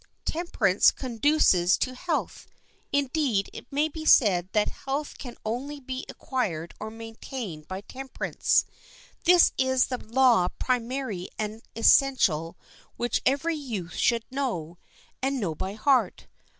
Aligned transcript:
Temperance 0.25 0.89
conduces 0.89 1.77
to 1.77 1.93
health; 1.93 2.47
indeed, 2.91 3.51
it 3.53 3.67
may 3.71 3.87
be 3.87 4.03
said 4.03 4.49
that 4.51 4.67
health 4.87 5.15
can 5.19 5.37
only 5.45 5.79
be 5.79 6.05
acquired 6.09 6.73
or 6.79 6.89
maintained 6.89 7.67
by 7.67 7.81
temperance. 7.81 8.65
This 9.25 9.53
is 9.59 9.85
the 9.85 9.99
law 9.99 10.47
primary 10.57 11.29
and 11.37 11.61
essential 11.75 12.57
which 12.97 13.21
every 13.27 13.53
youth 13.55 13.93
should 13.93 14.25
know, 14.31 14.79
and 15.21 15.39
know 15.39 15.53
by 15.53 15.75
heart. 15.75 16.25